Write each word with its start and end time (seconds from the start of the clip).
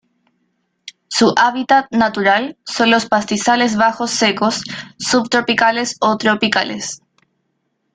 Su 1.09 1.31
hábitat 1.37 1.85
natural 1.91 2.57
son 2.65 2.89
los 2.89 3.05
pastizales 3.05 3.75
bajos 3.75 4.09
secos 4.09 4.63
subtropicales 4.97 5.97
o 5.99 6.17
tropicales. 6.17 7.03